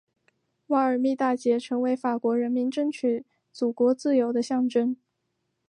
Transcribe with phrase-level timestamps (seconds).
[0.65, 4.97] 瓦尔密大捷成为法国人民争取祖国自由的象征。